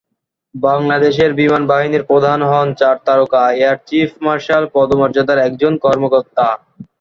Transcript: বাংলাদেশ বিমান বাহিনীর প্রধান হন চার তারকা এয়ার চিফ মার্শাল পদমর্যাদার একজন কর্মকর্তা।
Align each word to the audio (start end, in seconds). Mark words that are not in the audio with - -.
বাংলাদেশ 0.55 1.15
বিমান 1.39 1.63
বাহিনীর 1.67 2.03
প্রধান 2.03 2.39
হন 2.49 2.67
চার 2.79 2.95
তারকা 3.05 3.41
এয়ার 3.55 3.77
চিফ 3.87 4.09
মার্শাল 4.25 4.63
পদমর্যাদার 4.75 5.37
একজন 5.47 5.73
কর্মকর্তা। 5.85 6.45